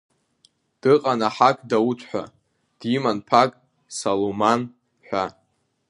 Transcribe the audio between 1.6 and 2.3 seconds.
Дауҭ ҳәа,